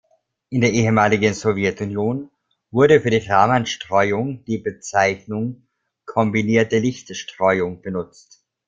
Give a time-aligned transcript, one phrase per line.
[0.49, 2.31] In der ehemaligen Sowjetunion
[2.71, 5.67] wurde für die Ramanstreuung die Bezeichnung
[6.07, 8.43] „kombinierte Lichtstreuung“ benutzt.